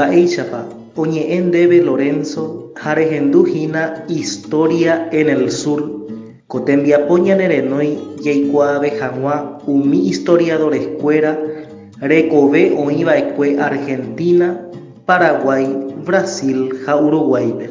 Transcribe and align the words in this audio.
Mba'éichapa 0.00 0.60
oñe'ẽndéve 0.96 1.84
Lorenzo 1.84 2.72
ha 2.80 2.94
rehenduhína 2.94 4.06
Historia 4.08 5.10
en 5.12 5.28
el 5.28 5.50
Sur 5.52 5.80
ko 6.48 6.62
tembiapo 6.64 7.18
ñane 7.18 7.44
renói 7.52 7.90
jaikuaave 8.24 8.96
hag̃ua 9.00 9.60
umi 9.68 9.98
historiadorekuéra 10.08 11.32
rekove 12.00 12.62
oĩva'ekue 12.80 13.60
Argentina, 13.60 14.48
Paraguay, 15.04 15.66
Brasil 16.06 16.58
ha 16.86 16.96
Uruguáipe. 16.96 17.66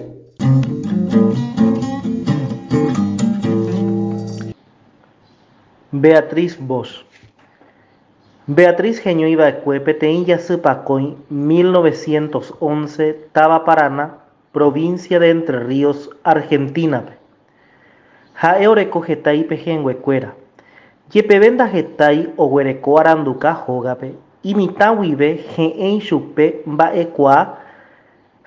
Beatriz 5.91 6.53
Bosch 6.61 7.08
Beatriz 8.49 8.97
heñoiva'ekue 9.05 9.75
peteĩ 9.85 10.23
jasypakõi 10.25 11.03
1911 11.29 13.09
táva 13.31 13.59
Paraná, 13.67 14.05
provincia 14.51 15.19
de 15.21 15.29
Entre 15.29 15.59
Ríos, 15.67 16.09
oreko 18.67 19.03
heta 19.05 19.35
ipehẽnguekuéra. 19.37 20.31
Jepéve 21.13 21.51
ndahetái 21.51 22.25
oguereko 22.37 22.97
aranduka 22.97 23.53
hógape, 23.53 24.15
imitã 24.41 24.95
guive 24.97 25.29
he'ẽi 25.53 26.01
chupe 26.01 26.63
mba'ekuaa 26.65 27.43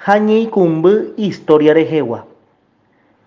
ha 0.03 0.19
ñeikũmby 0.19 1.15
historia 1.17 1.75
rehegua. 1.79 2.25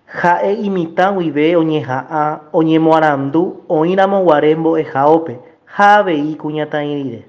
Ha'e 0.05 0.53
imitã 0.67 1.13
guive 1.15 1.55
oñeha'ã 1.55 2.23
oñemoarandu 2.51 3.63
oĩramoguare 3.69 4.55
Mbo'ehaópe 4.55 5.33
ha 5.39 5.54
avei 5.77 6.35
kuñataĩ 6.35 6.93
rire. 7.03 7.21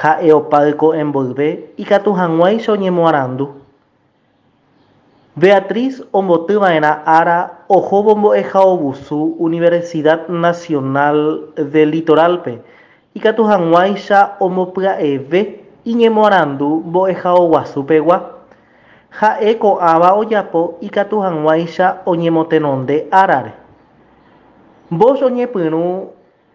Ha'e 0.00 0.32
opáyko 0.32 0.94
emboyve 0.94 1.48
ikatu 1.76 2.12
hag̃uáicha 2.12 2.72
oñemoarandu. 2.72 3.46
Beatriz 5.36 6.02
ombotyva'erã 6.12 6.92
ára 7.06 7.50
ohóvo 7.68 8.14
Mbo'ehaovusu 8.16 9.36
Universidad 9.38 10.28
Nacional 10.28 11.40
del 11.72 11.88
Litorálpe 11.90 12.58
ikatu 13.14 13.44
hag̃uáicha 13.44 14.36
ombopya'eve 14.40 15.40
iñemoarandu 15.84 16.68
mbo'ehaoguasupegua. 16.86 18.18
Ha'e 19.10 19.54
ko'ãva 19.58 20.12
ojapo 20.20 20.78
ikatu 20.80 21.20
hag̃uáicha 21.20 22.02
oñemotenonde 22.06 23.06
árape. 23.10 23.52
Bosch 24.90 25.22
oñepyrũ 25.22 25.84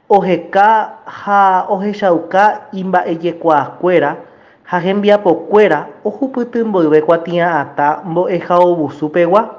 oheka 0.10 0.90
ha 1.06 1.66
ohechauka 1.70 2.62
imba'ejekuaakuéra 2.74 4.16
ha 4.64 4.80
hembiapokuéra 4.80 5.86
ohupyty 6.06 6.64
mboyve 6.64 7.02
kuatia'atã 7.02 8.02
mbo'ehaovusupegua. 8.06 9.56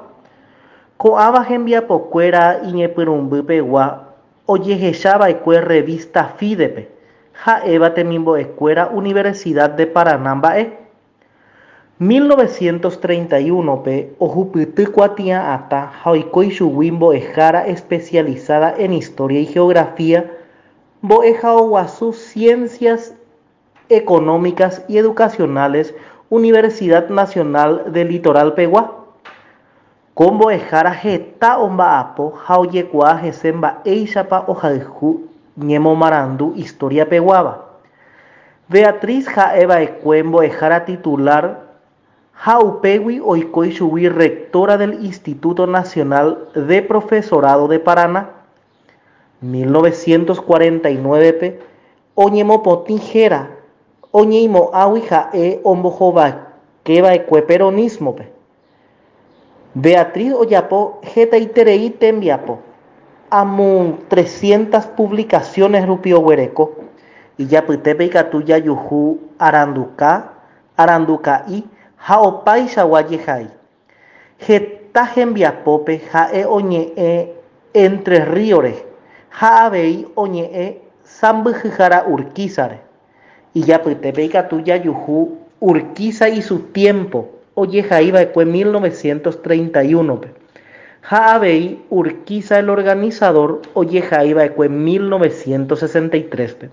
Ko'ãva 0.97 1.41
hembiapokuéra 1.49 2.55
iñepyrũmbypegua 2.69 3.99
ojehechava'ekue 4.47 5.61
revista 5.61 6.23
Fidepe 6.37 6.87
ha'éva 7.31 7.89
temimbo'ekuéra 7.89 8.89
Universidad 8.91 9.77
de 9.77 9.85
Paraná 9.85 10.35
mba'e. 10.35 10.71
1931pe 12.01 14.05
ohupyty 14.19 14.85
kuatia'atã 14.85 15.87
ha 16.03 16.11
oiko 16.11 16.43
ichugui 16.43 16.91
mbo'ehára 16.91 17.65
especializada 17.67 18.73
en 18.77 18.93
Historia 18.93 19.39
y 19.39 19.45
Geografía 19.45 20.36
Mbo'ehaoguasu 21.03 22.11
Ciencias 22.11 23.13
Económicas 23.87 24.83
y 24.87 24.97
Educacionales 24.97 25.93
Universidad 26.29 27.09
Nacional 27.09 27.93
del 27.93 28.07
Litorálpegua. 28.09 29.05
Ko 30.15 30.31
mbo'ehára 30.31 30.91
heta 30.91 31.59
omba'apo 31.59 32.33
ha 32.47 32.57
ojekuaa 32.57 33.21
hese 33.21 33.53
mba'éichapa 33.53 34.45
ohayhu 34.47 35.29
ñemomarandu 35.57 36.53
historiapeguáva. 36.55 37.53
Beatriz 38.67 39.27
ha'eva'ekue 39.29 40.23
mbo'ehára 40.23 40.79
titular 40.85 41.61
ha 42.33 42.59
upégui 42.59 43.21
oiko 43.23 43.65
ichugui 43.65 44.09
rectora 44.09 44.77
del 44.77 45.05
Instituto 45.05 45.67
Nacional 45.67 46.49
de 46.55 46.81
Profesorado 46.81 47.67
de 47.67 47.79
Paraná. 47.79 48.36
1949pe 49.43 51.53
oñemopotĩ 52.15 52.97
héra 53.13 53.47
oñeimo'ãgui 54.13 55.01
ha'e 55.09 55.59
ombohovakeva'ekue 55.63 57.41
peronismope. 57.41 58.25
Beatriz 59.75 60.33
ojapo 60.33 60.99
hetaiterei 61.15 61.89
tembiapo 61.89 62.59
amo 63.29 63.97
300 64.09 64.81
publicaciones 64.97 65.85
rupi 65.85 66.13
oguereko 66.13 66.71
ijapytépe 67.37 68.05
ikatu 68.05 68.41
jajuhu 68.41 69.19
aranduka, 69.37 70.23
aranduka'i 70.77 71.63
ha 71.97 72.21
opaichagua 72.21 73.03
jehai. 73.03 73.47
Heta 74.47 75.05
hembiapópe 75.15 76.01
ha'e 76.11 76.45
oñe'ẽ 76.45 77.33
Entre 77.73 78.25
Ríos-re 78.25 78.73
ha 79.29 79.65
avei 79.65 80.07
oñe'ẽ 80.15 80.77
sãmbyhyhára 81.03 82.03
Urquiza-re. 82.07 82.79
Ijapytépe 83.55 84.23
ikatu 84.23 84.61
jajuhu 84.65 85.37
Urquiza 85.61 86.29
y 86.29 86.41
su 86.41 86.59
tiempo 86.71 87.29
ojehaíva'ekue 87.55 88.45
1931pe 88.45 90.27
ha 91.09 91.35
avei 91.35 91.79
Urquiza 91.89 92.59
el 92.59 92.69
organizador 92.69 93.61
ojehaíva'ekue 93.73 94.69
1963pe. 94.69 96.69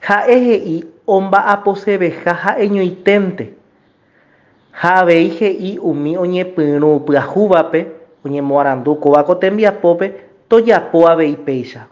Ha'e 0.00 0.36
he'i 0.36 0.84
omba'aposeveha 1.06 2.34
ha'eñoiténte 2.34 3.54
ha 4.72 5.00
avei 5.00 5.30
he'i 5.40 5.78
umi 5.82 6.16
oñepyrũ 6.16 7.04
pyahúvape 7.06 7.86
oñemoarandu 8.24 9.00
kóvako 9.00 9.36
tembiapópe 9.36 10.27
tojapo 10.48 11.06
avei 11.06 11.36
péicha. 11.36 11.88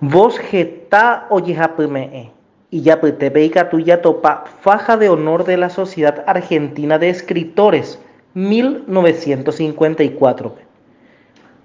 Bosch 0.00 0.40
heta 0.52 1.26
ojehapyme'ẽ 1.30 2.40
ijapytépe 2.70 3.44
ikatu 3.44 3.84
jatopa 3.84 4.44
Faja 4.62 4.96
de 4.96 5.08
Honor 5.08 5.44
de 5.44 5.56
la 5.56 5.70
Sociedad 5.70 6.22
Argentina 6.26 6.98
de 6.98 7.10
Escritores 7.10 8.00
1954. 8.34 10.54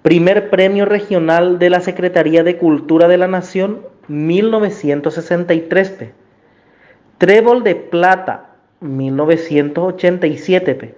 Primer 0.02 0.50
Premio 0.50 0.84
Regional 0.84 1.58
de 1.58 1.70
la 1.70 1.80
Secretaría 1.80 2.42
de 2.42 2.58
Cultura 2.58 3.08
de 3.08 3.16
la 3.18 3.28
Nación 3.28 3.80
1963. 4.08 6.10
Trébol 7.18 7.62
de 7.62 7.76
Plata 7.76 8.46
1987. 8.80 10.94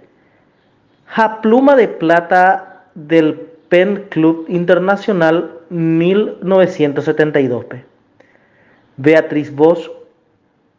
Ja 1.07 1.41
Pluma 1.41 1.77
de 1.77 1.89
Plata 1.89 2.85
del 2.95 3.49
Pen 3.69 4.07
Club 4.09 4.47
Internacional 4.49 5.61
1972. 5.71 7.85
Beatriz 8.97 9.55
Bosch 9.55 9.91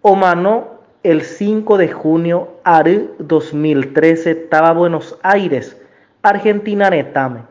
Omano 0.01 0.79
el 1.03 1.21
5 1.21 1.77
de 1.77 1.89
junio 1.89 2.47
Ary 2.63 3.09
2013 3.19 4.35
Taba 4.35 4.73
Buenos 4.73 5.17
Aires, 5.23 5.77
Argentina 6.21 6.89
Netame. 6.89 7.41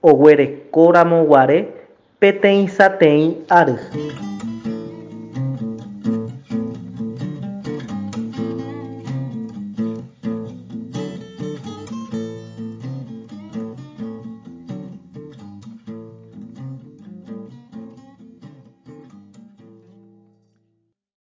Oguerekóramoguare 0.00 1.74
peteĩ 2.20 2.68
sateĩ 2.68 3.44
ary. 3.48 4.35